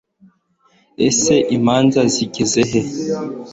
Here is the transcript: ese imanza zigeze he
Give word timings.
ese 1.07 1.33
imanza 1.57 2.01
zigeze 2.13 2.61
he 2.69 2.81